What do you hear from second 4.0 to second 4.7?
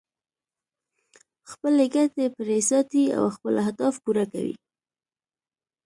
پوره کوي.